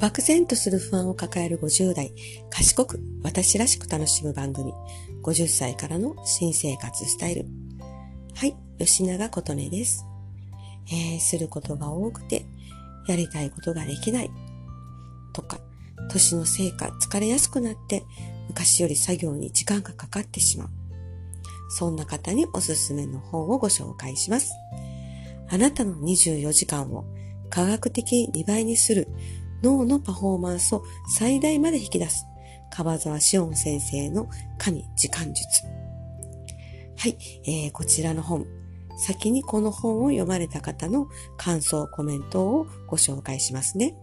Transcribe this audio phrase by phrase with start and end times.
[0.00, 2.12] 漠然とする不安を抱える50代、
[2.50, 4.72] 賢く私らしく楽しむ番組、
[5.24, 7.46] 50歳からの新生活スタイル。
[8.36, 10.06] はい、吉永琴音です。
[10.86, 12.46] えー、することが多くて、
[13.08, 14.30] やりたいことができない。
[15.32, 15.58] とか、
[16.10, 18.04] 年のせいか疲れやすくなって、
[18.46, 20.68] 昔より作業に時間がかかってしまう。
[21.70, 24.52] そんな方におすすめの本をご紹介します。
[25.50, 27.04] あなたの24時間を
[27.50, 29.08] 科学的2倍にする
[29.62, 30.84] 脳のパフォーマンスを
[31.16, 32.26] 最大まで引き出す、
[32.70, 35.64] 川沢志音先生の神時間術。
[36.96, 38.46] はい、えー、こちらの本、
[38.98, 43.94] 先にこの本を読まれた方の感想、コメントをご紹介しますね。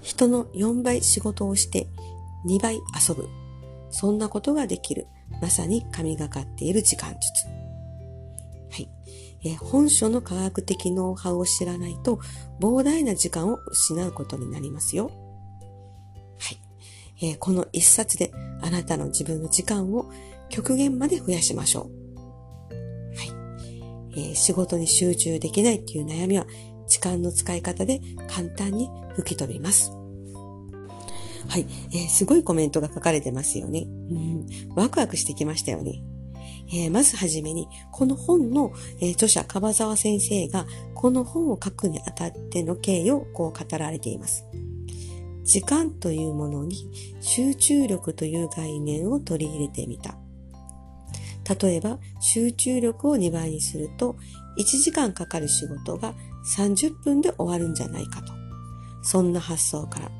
[0.00, 1.88] 人の4倍仕事をして
[2.46, 3.28] 2倍遊ぶ。
[3.90, 5.06] そんなことができる。
[5.40, 7.63] まさに神がかっている時間術。
[9.44, 12.18] え本書の科学的ノウハウを知らないと
[12.60, 15.10] 膨大な時間を失うことになりますよ。
[16.38, 16.58] はい。
[17.22, 18.32] えー、この一冊で
[18.62, 20.10] あなたの自分の時間を
[20.48, 21.90] 極限まで増やしましょ
[22.70, 22.74] う。
[23.16, 23.24] は
[24.14, 24.20] い。
[24.28, 26.46] えー、仕事に集中できないっていう悩みは
[26.86, 29.92] 時間の使い方で簡単に吹き飛びます。
[31.48, 33.86] はい、えー、すごいコメントが書かれてますよね。
[34.10, 36.02] うん、ワクワクしてきましたよね。
[36.68, 44.44] えー、まずはじめに、この本の、えー、著者、樺沢先生が、この本を書くにあたっての経緯をこう語られています。
[45.44, 46.88] 時間というものに
[47.20, 50.16] 集中力という概念を取り入れてみた。
[51.60, 54.16] 例えば、集中力を2倍にすると、
[54.58, 56.14] 1時間かかる仕事が
[56.56, 58.32] 30分で終わるんじゃないかと。
[59.02, 60.10] そんな発想から。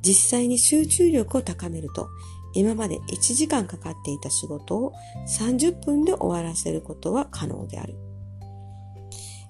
[0.00, 2.08] 実際に集中力を高めると、
[2.54, 4.92] 今まで1時間かかっていた仕事を
[5.26, 7.96] 30分で終わらせることは可能である。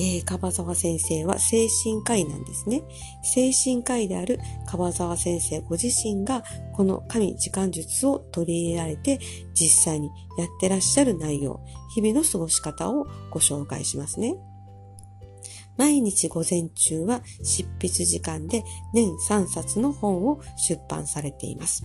[0.00, 2.82] えー、川沢先生は精神科医なんですね。
[3.22, 9.18] 精神科医である川沢先生ご自身がこの神時間術を取り入れられて
[9.54, 10.08] 実際に
[10.38, 11.60] やってらっしゃる内容、
[11.94, 14.36] 日々の過ごし方をご紹介しますね。
[15.76, 21.84] 毎日午前中は執筆時間で年3冊の本を出版されています。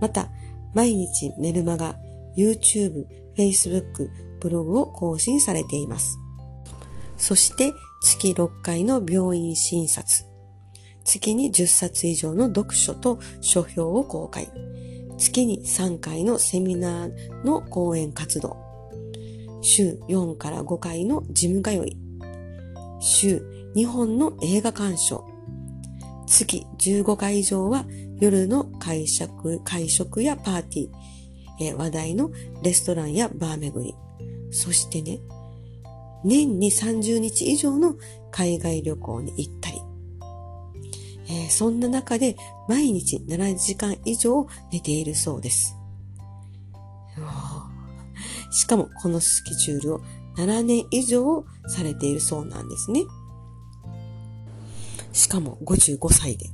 [0.00, 0.30] また、
[0.74, 1.96] 毎日メルマガ、
[2.36, 4.08] YouTube、Facebook、
[4.40, 6.18] ブログを更新されています。
[7.16, 7.72] そして
[8.02, 10.24] 月6回の病院診察。
[11.04, 14.50] 月に10冊以上の読書と書評を公開。
[15.18, 18.56] 月に3回のセミナーの講演活動。
[19.60, 21.98] 週4から5回の事務通い。
[23.00, 23.42] 週
[23.76, 25.29] 2本の映画鑑賞。
[26.30, 27.84] 月15回以上は
[28.20, 30.90] 夜の会食会食やパーティー、
[31.60, 32.30] えー、話題の
[32.62, 33.94] レストランやバー巡り、
[34.50, 35.18] そしてね、
[36.24, 37.96] 年に30日以上の
[38.30, 39.80] 海外旅行に行ったり、
[41.28, 42.36] えー、そんな中で
[42.68, 45.76] 毎日7時間以上寝ているそうです。
[48.52, 50.00] しかもこのスケジュールを
[50.36, 53.04] 7年以上されているそうなんですね。
[55.12, 56.46] しかも55歳で。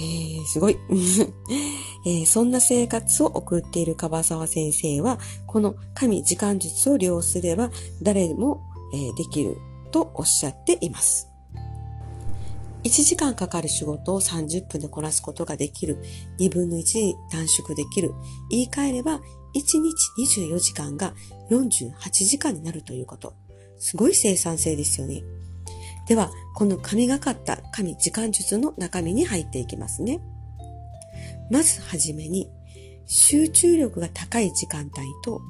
[0.00, 0.78] えー、すごい、
[2.06, 7.70] えー、そんな生活を送っている樺沢先生は、この神時間術を利用すれば
[8.00, 8.60] 誰でも、
[8.94, 9.56] えー、できる
[9.90, 11.28] とおっしゃっています。
[12.84, 15.98] 1時間かかる仕事を30分でこなすことができる。
[16.38, 18.12] 2分の1に短縮できる。
[18.50, 19.20] 言い換えれば、1
[19.54, 21.14] 日24時間が
[21.50, 23.34] 48時間になるということ。
[23.78, 25.22] すごい生産性ですよね。
[26.08, 30.20] では、この神がかった神時間術の中身に入っていきますね。
[31.50, 32.50] まずはじめに、
[33.06, 35.40] 集中力が高い時間帯と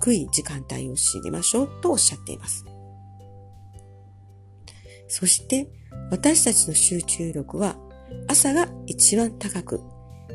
[0.00, 2.64] 低い時間帯を知りましょうとおっしゃっています。
[5.08, 5.68] そして、
[6.10, 7.76] 私たちの集中力は
[8.28, 9.80] 朝が一番高く、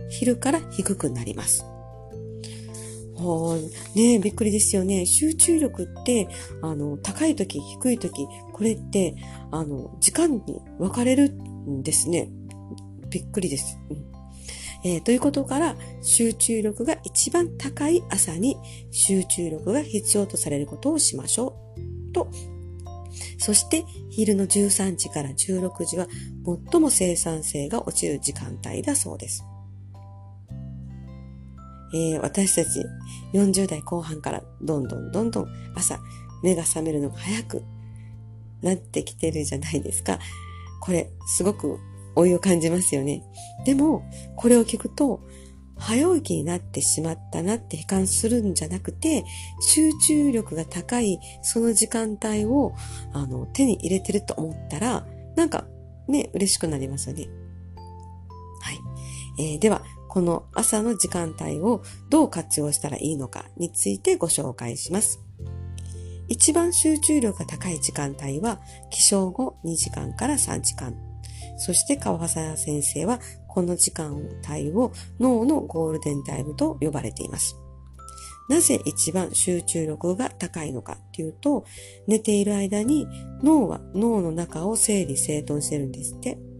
[0.10, 1.66] 昼から低くなります。
[3.96, 5.06] ねびっくりですよね。
[5.06, 6.28] 集中力って、
[6.62, 9.16] あの、高い時、低い時、これって、
[9.52, 10.42] あの、時間に
[10.80, 12.30] 分かれるんですね。
[13.10, 13.78] びっくりです。
[14.86, 18.58] えー、ということから、集中力が一番高い朝に
[18.92, 21.56] 集中力が必要とされることをしましょ
[22.10, 22.14] う。
[22.14, 22.30] と、
[23.38, 26.08] そして昼の13時から16時は
[26.72, 29.46] 最も生産性が落ちる時間帯だそうです。
[31.94, 32.86] えー、私たち
[33.34, 36.00] 40代後半からどんどんどんどん朝
[36.42, 37.64] 目が覚めるのが早く
[38.62, 40.20] なってきてるじゃないですか。
[40.82, 41.80] これすごく
[42.16, 43.24] 老いを感じますよね。
[43.66, 44.04] でも、
[44.36, 45.22] これを聞くと、
[45.76, 49.26] 早起きになってしまったなって悲観するんじゃなくて、
[49.62, 52.74] 集中力が高いその時間帯を
[53.12, 55.06] あの手に入れてると思ったら、
[55.36, 55.66] なんか
[56.08, 57.28] ね、嬉しくなりますよね。
[58.62, 58.80] はい。
[59.40, 61.82] えー、では、この朝の時間帯を
[62.12, 65.20] どう活用したらいいのかについてご紹介します。
[66.28, 68.62] 一番集中力が高い時間帯は、
[68.92, 70.96] 起床後2時間から3時間。
[71.58, 74.16] そして川沢先生は、この時間
[74.48, 77.58] 帯を脳のゴールデンタイムと呼ばれています。
[78.50, 81.66] なぜ一番集中力が高いのかっていうと、
[82.06, 83.08] 寝ている間に
[83.42, 86.53] 脳は脳の中を整理整頓してるんですって。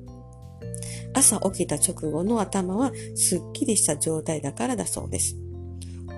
[1.14, 5.36] 朝起きた直後の頭はすっきりした状態だからだそうです。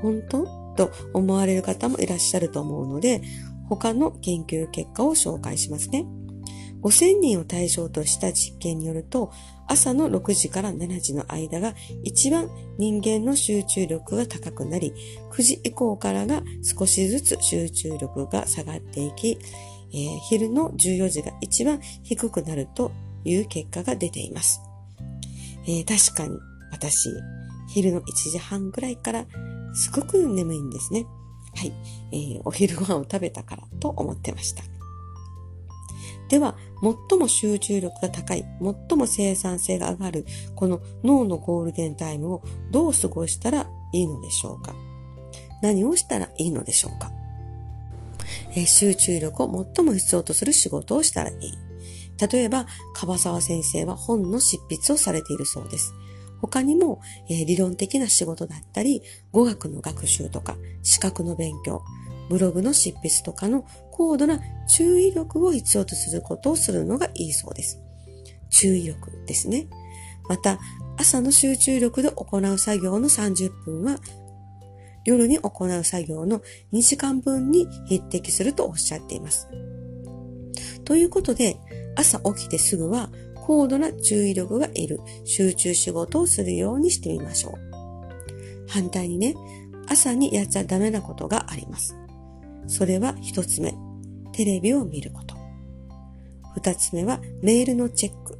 [0.01, 0.65] 本当？
[0.75, 3.21] と思われる方もいらっしゃると思うので、
[3.69, 6.06] 他の研究結果を紹介しますね。
[6.83, 9.31] 5000人を対象とした実験によると、
[9.68, 12.47] 朝の6時から7時の間が一番
[12.77, 14.94] 人間の集中力が高くなり、
[15.31, 19.39] 9時以降からが少しずつ集中力が下がっていき、
[19.94, 22.92] えー、昼の14時が一番低くなると
[23.24, 24.62] いう結果が出ています。
[25.67, 26.38] えー、確かに
[26.71, 27.09] 私、
[27.67, 29.25] 昼の1時半ぐらいから
[29.73, 31.06] すごく眠いんですね。
[31.56, 31.73] はい、
[32.12, 34.63] えー、お昼ご飯を食べたからと思ってました。
[36.27, 36.57] では、
[37.09, 38.45] 最も集中力が高い、
[38.89, 40.25] 最も生産性が上がる、
[40.56, 44.73] この脳のゴールデンタイムをどう過ごしたらいいのでしょうか
[45.61, 47.11] 何をしたらいいのでしょうか、
[48.51, 51.64] えー、集中力を最も必要とする仕事をしたらいい。
[52.19, 55.94] 例えば、樺沢先生は本の執筆をされているそうです。
[56.41, 59.01] 他にも、えー、理論的な仕事だったり、
[59.31, 61.81] 語学の学習とか、資格の勉強、
[62.29, 67.81] ブログの執筆とかの高度な注意力を必要とすることをするのがいいそうです。
[68.50, 69.68] 注意力ですね。
[70.27, 70.59] また、
[70.97, 74.00] 朝の集中力で行う作業の30分は、
[75.03, 76.41] 夜に行う作業の
[76.73, 79.47] 2時間分に匹敵するとおっしゃっています。
[80.83, 81.57] ということで、
[81.95, 87.65] 朝起きてすぐは高度な注意力がいる集中仕事をするようにしてみましょう。
[88.68, 89.36] 反対にね、
[89.88, 91.95] 朝にやっちゃダメなことがあります。
[92.68, 93.74] それは一つ目、
[94.31, 95.36] テレビを見ること。
[96.56, 98.39] 二つ目はメールのチェック。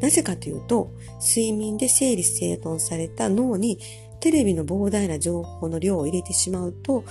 [0.00, 0.90] なぜかというと、
[1.20, 3.78] 睡眠で整理整頓された脳に
[4.20, 7.04] テレビの膨大な情報の量を入れてしまうと、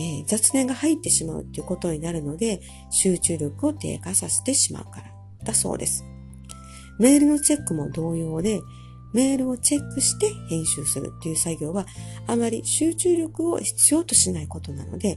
[0.00, 5.12] えー、雑念が入ってしまうということになるので、集中力を低下させてしまうから
[5.44, 6.06] だそうです。
[6.98, 8.60] メールのチェックも同様で、
[9.12, 11.84] メールをチェックして編集するという作業は
[12.26, 15.16] あまり集中力を必要としないことなので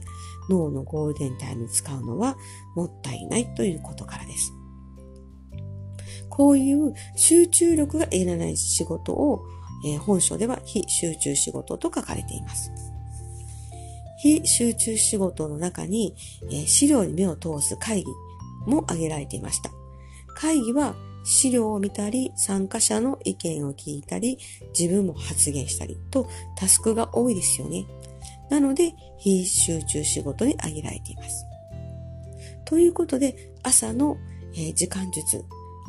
[0.50, 2.36] 脳のゴールデンタイムに使うのは
[2.74, 4.52] もったいないということからです。
[6.28, 9.44] こういう集中力がいられない仕事を、
[9.86, 12.72] えー、本書では非集中仕事と書かれています。
[14.24, 16.14] 非集中仕事の中に、
[16.50, 18.06] え、資料に目を通す会議
[18.64, 19.70] も挙げられていました。
[20.34, 24.38] 会議は資料を見たり、参加者の意見を聞いたり、
[24.78, 26.26] 自分も発言したりと
[26.56, 27.84] タスクが多いですよね。
[28.48, 31.44] なので、非集中仕事に挙げられています。
[32.64, 34.16] ということで、朝の、
[34.56, 35.44] え時間術、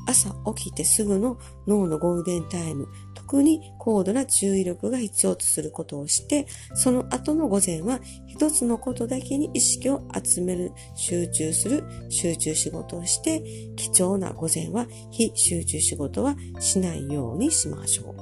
[0.07, 2.89] 朝起きてすぐの脳のゴールデンタイム、
[3.27, 6.45] 特に高度な注意力が必要とすることをして、
[6.75, 13.43] その後の午前は一つのことだけに意識を集める、集中する、集中仕事をして、
[13.75, 18.15] 貴重な午前は非集中仕事はしないようにしましょう。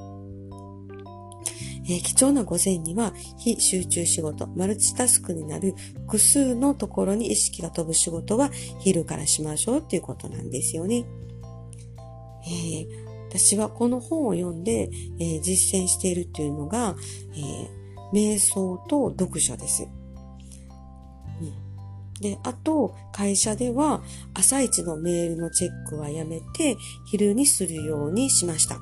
[1.86, 5.74] えー、貴重な午前には非集中仕事、マルチタスクになる
[6.06, 8.50] 複数のところに意識が飛ぶ仕事は
[8.80, 11.04] 昼からしましょうっていうことなんですよね。
[12.46, 14.88] えー私はこの本を読んで、
[15.18, 16.94] えー、実践しているっていうのが、
[17.34, 19.88] えー、瞑想と読書です。
[21.40, 24.02] うん、で、あと、会社では
[24.34, 26.76] 朝一のメールのチェックはやめて、
[27.06, 28.78] 昼にするようにしました。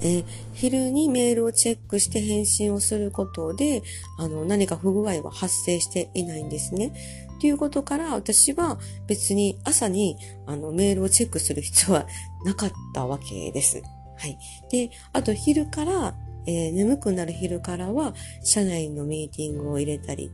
[0.00, 3.82] えー、昼にメールをチェックして返信をすることで、
[4.18, 6.92] あの、何か不具合は発生していないんですね。
[7.40, 12.06] ということから、私は別に朝にあのメールをチェックする必要は
[12.44, 13.82] なかったわけです。
[14.16, 14.38] はい。
[14.70, 16.14] で、あと昼から、
[16.46, 20.30] えー、眠くなる昼からは、社内のミーティングを入れたり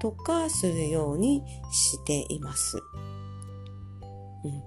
[0.00, 2.78] とかするようにしています。
[4.44, 4.62] うん。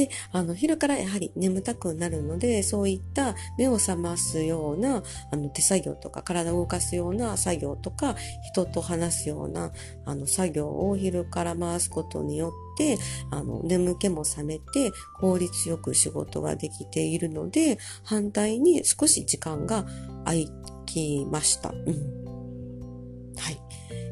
[0.00, 8.16] で、あの、昼からやはり眠たくなるので、そういった目を覚ますような、あの、手作業とか、体を動かすような作業とか、
[8.50, 9.72] 人と話すような、
[10.06, 12.96] あの、作業を昼から回すことによって、
[13.30, 19.84] あの、眠気も覚めて、効率よく仕事ができているので、反対に少し時間が
[20.24, 20.38] 空
[20.86, 21.70] きました。
[21.70, 23.34] うん。
[23.36, 23.60] はい。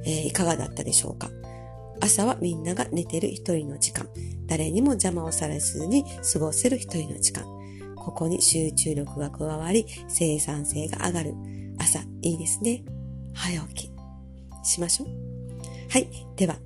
[0.04, 1.30] えー、いかがだったでしょうか？
[2.00, 4.06] 朝はみんなが寝てる一人の時間。
[4.48, 7.44] 誰にも邪魔をされずに過ごせる一人の時間。
[7.96, 11.34] ここに集中力が加わり、生産性が上がる。
[11.78, 12.82] 朝、いいですね。
[13.34, 13.90] 早起き。
[14.62, 15.08] しましょう。
[15.90, 16.08] はい。
[16.36, 16.56] では、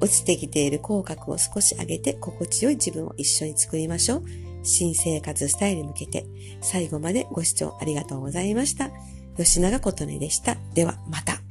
[0.00, 4.24] 落ちてきている口角を少し上げて心地よい自分を一緒に作りましょう。
[4.62, 6.26] 新生活スタイルに向けて
[6.60, 8.90] 最後までご視聴ありがとうございました。
[9.36, 10.56] 吉永琴音でした。
[10.74, 11.45] ではまた。